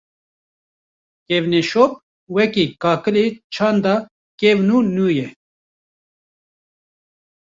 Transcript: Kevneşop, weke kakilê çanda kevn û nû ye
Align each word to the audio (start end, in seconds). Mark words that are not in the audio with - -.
Kevneşop, 1.27 1.93
weke 2.35 2.65
kakilê 2.81 3.25
çanda 3.53 3.95
kevn 4.39 4.69
û 4.77 4.79
nû 4.95 5.07
ye 5.17 5.27